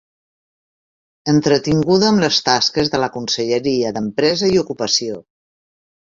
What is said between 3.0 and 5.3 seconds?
la Conselleria d'Empresa i Ocupació.